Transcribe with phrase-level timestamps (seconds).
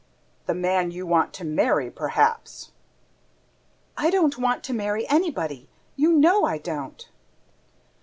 [0.47, 2.71] "The man you want to marry, perhaps!"
[3.95, 7.07] "I don't want to marry anybody, you know I don't."